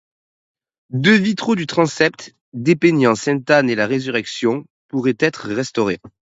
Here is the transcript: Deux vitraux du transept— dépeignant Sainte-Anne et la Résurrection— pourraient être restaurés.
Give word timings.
Deux 0.89 1.13
vitraux 1.17 1.55
du 1.55 1.67
transept— 1.67 2.35
dépeignant 2.53 3.13
Sainte-Anne 3.13 3.69
et 3.69 3.75
la 3.75 3.85
Résurrection— 3.85 4.65
pourraient 4.87 5.13
être 5.19 5.47
restaurés. 5.49 5.99